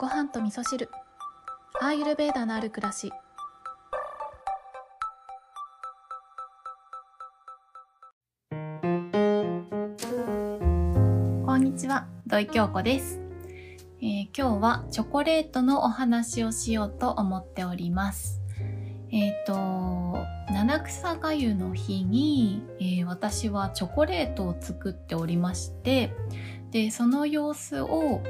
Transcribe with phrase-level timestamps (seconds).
[0.00, 0.88] ご飯と味噌汁。
[1.78, 3.12] アーユルベーダのある暮らし。
[11.44, 13.20] こんにちは土井京子です、
[14.00, 18.40] えー今日はチョコレートのお話をしようと思っております。
[19.12, 19.52] えっ、と
[20.50, 26.14] 七草がゆの日に、えー私はチョコレートを作っておりまして
[26.70, 28.22] でその様子を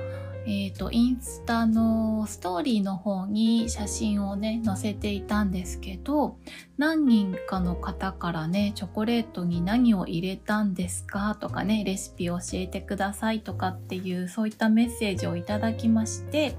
[0.46, 6.38] えっ、とインスタのストーリーの方に写真をね載せていたんですけど
[6.78, 11.36] 何人かの方からねチョコレートに何を入れたんですか？
[11.38, 16.56] とかねレシピ教えてくださいとかっていうそういったメッセージをいただきまして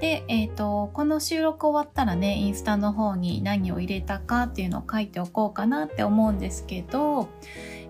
[0.00, 7.28] で、えっとこの収録終わったらねインスタの方に何を入れたかっていうのを書いておこうかなって思うんですけど、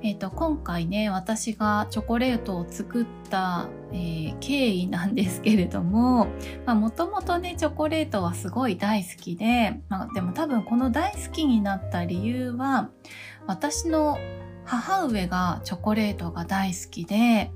[0.02, 6.29] えっと今回ね私がチョコレートを作った、えー経緯なんですけれども
[6.66, 12.91] もともとねチョコレートはすごい大好きで、まあ、でも多分この大好きになった理由は
[13.46, 14.19] 私の
[14.65, 17.51] 母上がチョコレートが大好きで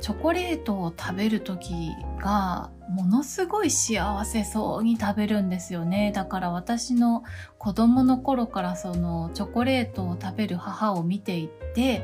[0.00, 6.12] チョコレートを食べる時がものすごい幸せそうに食べるんですよね。
[6.12, 7.22] だから私の
[7.58, 12.02] 子供の頃からそのチョコレートを食べる母を見ていて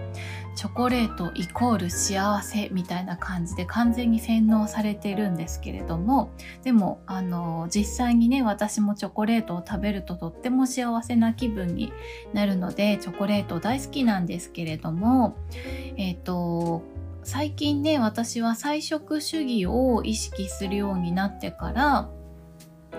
[0.55, 6.31] チョコレートイコール幸せみたいな感じで完全に洗脳されているんですけれども
[6.63, 11.93] でもあの実際にね私もチョコレートを食べるととっても幸せな気分に
[12.33, 15.37] なるのでチョコレート大好きなんですけれども
[15.97, 16.83] えっ、と
[17.27, 22.09] 最近ね私は菜食主義を意識するようになってから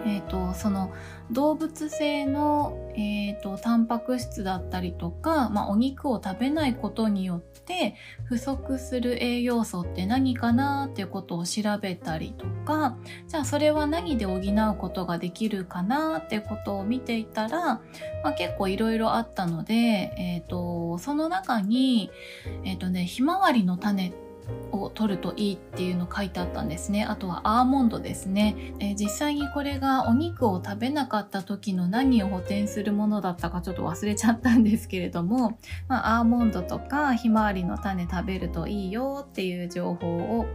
[0.06, 0.94] えー、とその
[1.32, 17.66] 動物性の、えー、とタンパク質だったりとか、まあ、お肉を食べないことによって不足する栄養素って何かなっていうことを調べたりとかじゃあそれは何で補うことができるかなってことを見ていたら、
[18.24, 22.10] まあ、結構いろいろあったので、えー、とその中に、
[22.64, 24.27] えーとね、ひまわりの種って
[24.72, 27.06] を取るといいっていうの書いてあったんですね。
[27.06, 28.74] あとはアーモンドですね。
[28.80, 40.46] えー実際にこれがお肉を食べなかった時の何を補填するものだったかちょっと忘れちゃったんですけれども、まあ、アーモンドとかひまわりの種食べるといいよっていう情報を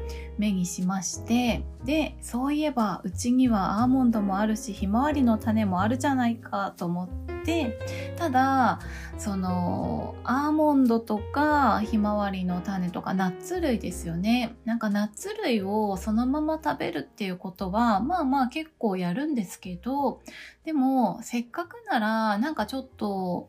[0.43, 7.09] 目にしまして、で、そういえばうちにはアーモンドもあるしひまわりの種もあるじゃないかと思っ
[7.45, 7.79] て、
[8.17, 8.81] ただ、
[9.19, 14.57] そのアーモンドとかひまわりの種とかナッツ類ですよね。
[14.65, 20.23] なんかナッツ類をそのまま食べるっていうことはまあまあ結構やるんですけど
[20.65, 23.49] でもせっかくならなんかちょっと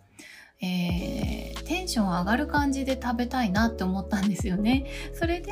[0.63, 4.85] えーテンション上がる感じで食べたいなって思ったんですよね。
[5.13, 5.51] それで、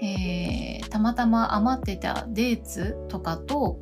[0.00, 3.78] えーたまたま余ってたデーツとかと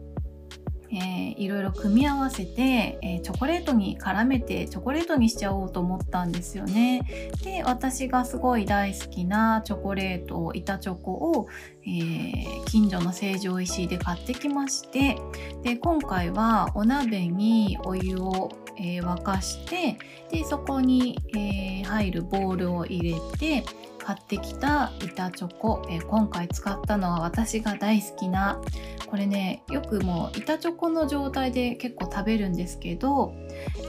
[0.90, 7.02] えーいろいろ組み合わせて、えーチョコレートに絡めてチョコレートにしちゃおうと思ったんですよね。
[7.42, 11.48] で私がすごい大好きなチョコレート板チョコを、
[11.86, 15.16] えー近所の成城石井で買ってきまして
[15.62, 18.48] で今回はお鍋にお湯を、
[18.78, 19.96] えー沸かして
[20.30, 23.62] でそこに、えー入るボウルを入れて
[24.04, 28.60] 買ってきた板チョコ、えー今回使ったのは私が大好きな
[29.06, 33.32] これねよくもう板チョコの状態で結構食べるんですけど、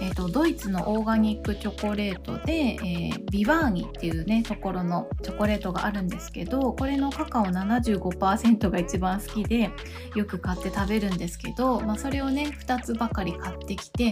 [0.01, 9.71] えー、とドイツのオーガニックチョコレートで、えービバーニっていうねところのチョコレートがあるんですけどこれのカカオ75%が一番好きで
[10.15, 14.11] よく買って食べるんですけど、まあ、それをね2つばかり買ってきて、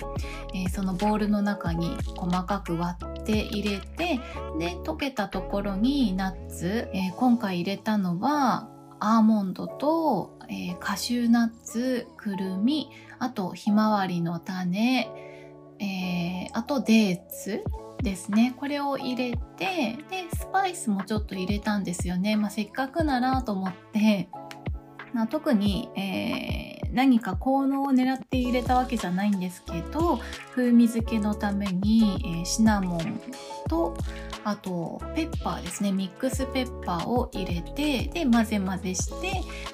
[0.54, 4.20] えーそのボウルの中に細かく割って入れて
[4.60, 8.68] で溶けたところにナッツ、えー今回入れたのは
[9.00, 12.90] アーモンドと、えーカシューナッツくるみ
[13.20, 15.08] あとひまわりの種、
[15.80, 17.64] えーあとデーツ
[18.02, 18.54] ですね。
[18.58, 24.30] これを入れてでスパイスもちょっと入れたんですよね、まあ、せっかくならと思って、
[25.14, 30.20] まあ、特に、えー何か効能を狙って入れたわけじゃないんですけど
[30.52, 33.20] 風味付けのために、えシナモン
[33.68, 33.98] と
[34.44, 35.92] あとペッパーですね。
[35.92, 39.32] ミックスペッパーを入れてで混ぜ混ぜして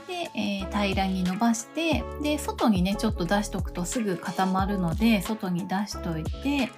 [0.08, 6.70] で、えー平らに伸ばしてで外にねちょっと出しとくとすぐ固まるので外に出しといて、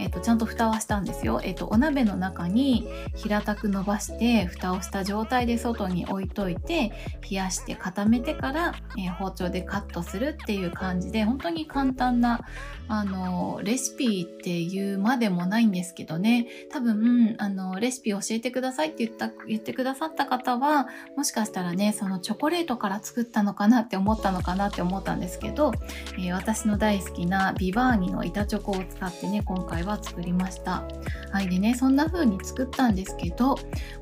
[0.00, 1.40] ええーと、ちゃんと蓋はしたんですよ。
[1.44, 6.92] えーと、お鍋の中に平たく伸ばして蓋をした状態で外に置いといて
[7.30, 12.40] 冷やして固めてから、えー、包丁でカットするっていう感じで本当に簡単な
[12.88, 25.72] あのレシピっていうまでもないんですけどね多分あのレシピ教えてくださいって言った言ってくださった方はもしかしたらねそのチョコレートから作ったのかなって思ったのかなって思ったんですけど、
[26.18, 30.84] えー、私の大好きなビバーニの板チョコを使ってね今回はは作りました。
[31.32, 31.48] はい。
[31.48, 33.56] でねそんな風に作ったんですけど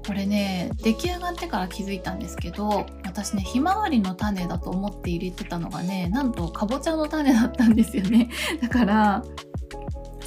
[0.06, 8.30] これね出来上がってから気づいたんですけど私ねひまわりの種だと思って入れてたのがねなんとかぼちゃの種だったんですよね。
[8.62, 9.22] だから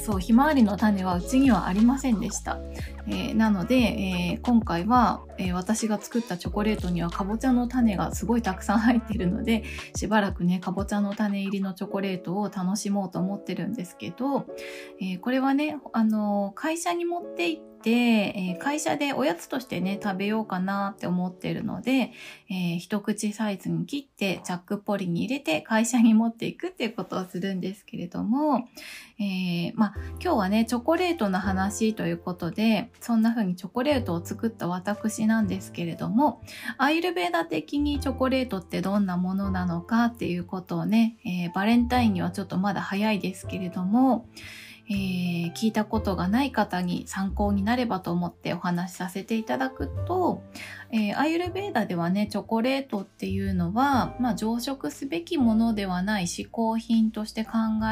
[0.02, 2.58] そうひまわりの種はうちにはありませんでした、
[3.06, 9.62] えー、なので、えー、今回は、えー、私が作ったチョコレートにはかぼちゃの種がすごいたくさん入ってるので
[9.94, 14.46] しばらくねかぼちゃの種入りのチョコレートを楽しもうと思ってるんですけど、
[15.00, 22.12] えこれはねあの会社に持って行ってて、えー、会社でおやつとしてね、食べようかなって思ってるので、
[22.48, 28.68] えー、一口サイズに切ってチャックポリに入れて会社に持っていくっていうことをするんですけれども、
[29.18, 36.42] えー、まあ、今日はね、チョコレートの話ということで、そんな風にチョコレートを作った私なんですけれども、
[36.78, 44.28] アイルベーダ的にチョコレートってどんなものなのかっていうことをね、えバレンタインにはちょっとまだ早いですけれども、
[44.88, 50.42] えー、聞いたことがない方に参考になればと思ってお話しさせていただくと、
[50.90, 57.50] えー、アイルベーダではねチョコレートっていうのは、まあ、常食すべきものではない嗜好品として考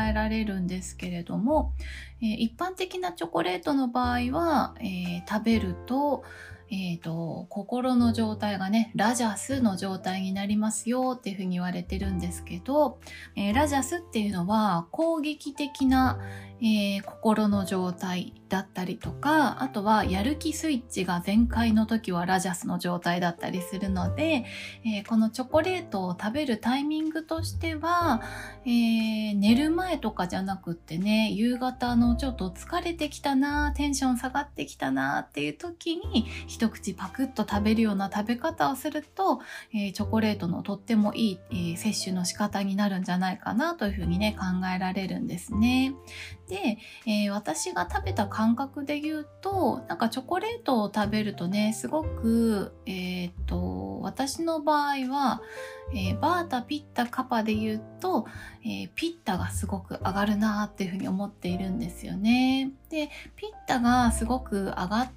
[0.08, 1.72] えられるんですけれども、
[2.20, 6.24] えー、一般的なチョコレートの場合は、え食べると
[6.72, 13.00] えーと、心の状態がねラジャスの状態になりますよっていうふうに言われてるんですけど、
[13.34, 16.20] えー、ラジャスっていうのは攻撃的な、
[16.62, 24.44] えー、心の状態だったりとかあとはやる気スイッチが全開の時はラジャスの状態だったりするので、
[24.84, 28.20] えー、このチョコレートを食べるタイミングとしては、
[28.66, 39.40] えー、寝る前とかじゃなくってね夕方のちょっと疲れてきたなテンション下がってきたなっていう時に一口パクッと食べるような食べ方をすると、
[39.74, 45.94] えチョコレートのとってもいい、え摂取の仕方になるんじゃないかなというふうにね考えられるんですね。
[46.50, 55.42] で、えー、私が食べた感覚で言うとなんかチョコレートを食べるとねすごく、えー、っと私の場合は、
[55.94, 58.26] えー、バータピッタカパで言うと、
[58.64, 62.72] えピッタがすごく上がるなっていうふうに思っているんですよね。
[62.88, 65.10] でピッタがすごく上がっ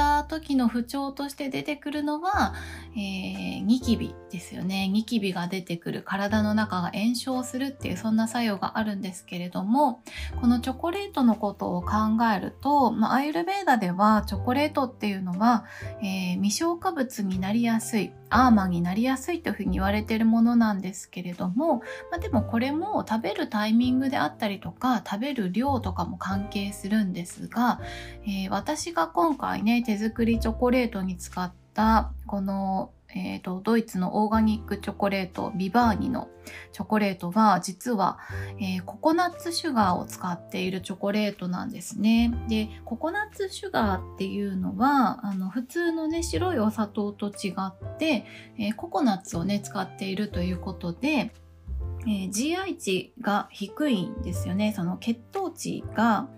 [0.00, 2.54] た時の不調として出てくるのは、
[2.96, 4.88] えー、ニキビですよね。
[4.88, 10.02] ニキビが出てくる、体の中が炎症するっていうそんな作用があるんですけれども、
[10.40, 11.92] このチョコレートのことを考
[12.34, 15.66] えると、まあ、アイルベーダではチョコレートっていうのは、
[16.02, 21.78] えー、未消化物になりやすい、アーマーになりやすいというふうに言われているものなんですけれども、
[22.10, 27.80] まあ、でもこれも食べるタイミングであったりとか食べる量とかも関係するんですが、
[28.24, 36.28] えー、私が今回ね手作りチョコレートに使ったこのえーと、ドイツのオーガニックチョコレートビバーニの
[36.72, 38.18] チョコレートは実は、
[38.60, 42.32] えー、ココナッツシュガーを使っているチョコレートなんですね。
[42.48, 48.24] でココナッツシュガーっていうのはあの普通のね白いお砂糖と違って、
[48.58, 51.32] えー、ココナッツをね使っているということで、
[52.06, 54.72] えー、GI 値が低いんですよね。
[54.74, 56.28] その血糖値が、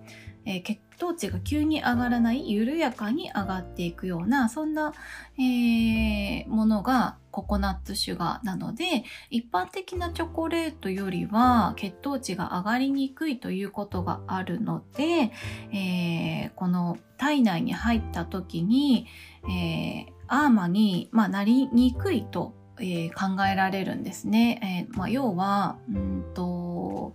[0.44, 4.92] えー、血糖値が急に上がらない緩やかに上がっていくようなそんな、
[5.38, 15.32] えー、ものがココナッツシュガーなので一般的なチョコレートよりは血糖値が上がりにくいということがあるので、
[15.72, 19.06] えー、この体内に入った時に、
[19.44, 24.86] えー、アーマに、まあ、なりにくいと、えー、考えられるんですね。
[24.88, 27.14] えーまあ、要はうんと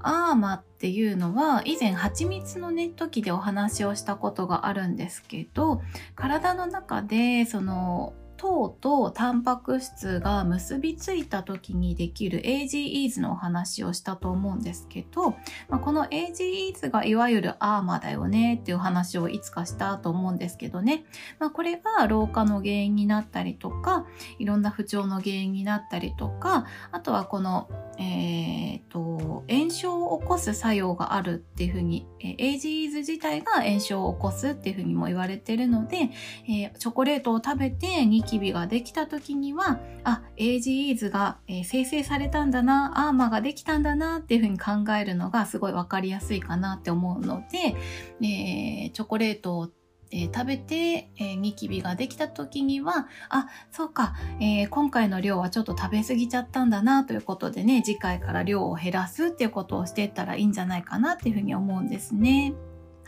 [0.00, 5.82] アーマっていうのは以前蜂蜜のね時でお話をしたことがあるんですけど
[6.14, 15.32] 体の中でその糖とタンパク質が結びついた時にできる AGEs のお話をしたと思うんですけど、
[15.68, 21.04] まあ、この AGEs がいわゆるアーマーだよねっていう話をいつかしたと思うんですけどね、
[21.38, 24.06] まあ、これが老化の原因になったりとか
[24.38, 27.68] いろんな不調の原因になったりとかあとはこの
[28.00, 36.10] えーと、炎症を起こす作用があるっていうふうに、えー、 AGEs 自体が炎症を起こすっていうふうにも言われてるので、
[36.48, 47.74] えー、チョコレートを食べてニキビができた時には、あ、AGEs が、えー、生成されたんだな、アーマができたんだなっていうふうに考えるのがすごいわかりやすいかなって思うので、
[48.20, 49.70] えー、チョコレートを
[50.10, 62.54] えー、食べて、えー、ニキビができた時には、あ、そうか、えー、今回の量はちょっと食べ過ぎちゃったんだなということでね、次回から量を減らすっていうことをしていったらいいんじゃないかなっていうふうに思うんですね。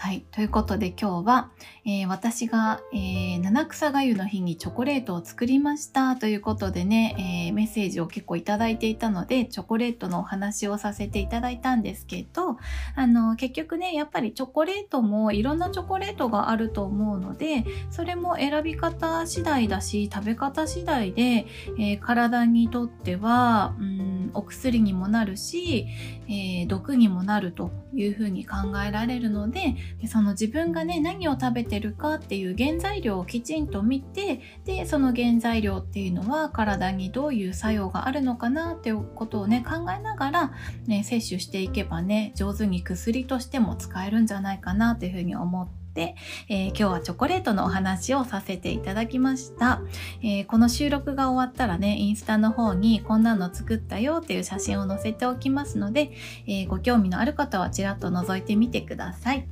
[0.03, 0.25] はい。
[0.33, 1.51] ということで今日は、
[1.85, 12.57] えー、私が、えー、七草がゆの日にチョコレートを作りましたということでね、えー、メッセージを結構いただいていたので、チョコレートのお話をさせていただいたんですけど、
[12.97, 21.45] あの、結局ね、やっぱりチョコレートもいろんなチョコレートがあると思うので、それも選び方次第だし、食べ方次第で、
[21.79, 25.87] え体にとっては、うんお薬にもなるし、
[26.29, 29.75] え毒にもなるというふうに考えられるので、
[30.07, 40.53] その自分がね何を食べてるかっていう原材料をきちんと見てでその原材料っていうのは体にどういう作用があるのかなっていうことをね考えながら、
[40.87, 49.81] ね、摂取していけばね上手に薬としても使えるんじゃないかなというふうに思って、えー、今日はチョコレートのお話をさせていただきました、
[50.23, 56.13] えー、この収録が終わったらねインスタの方にこんなの作ったよっていう写真を載せておきますので、
[56.47, 59.47] えー、ご興味のある方はちらっと覗いてみてください。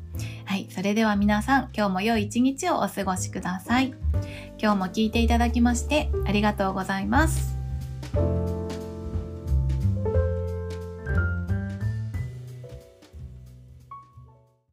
[0.44, 3.94] はい、それでは皆さん今日も良い一日をお過ごしください。
[4.60, 7.57] 今日も聞いていただきましてありがとうございます。